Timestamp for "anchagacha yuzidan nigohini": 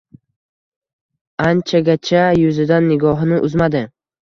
1.49-3.41